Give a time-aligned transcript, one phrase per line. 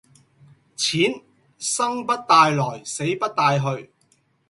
[0.75, 1.21] 錢
[1.59, 3.91] 生不帶來死不帶去